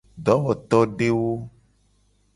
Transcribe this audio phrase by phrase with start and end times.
[0.25, 1.31] Dowotodewo.